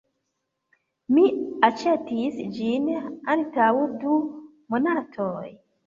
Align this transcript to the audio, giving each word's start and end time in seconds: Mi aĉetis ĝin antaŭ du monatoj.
Mi 1.17 1.25
aĉetis 1.67 2.41
ĝin 2.57 2.91
antaŭ 3.37 3.71
du 4.05 4.21
monatoj. 4.77 5.51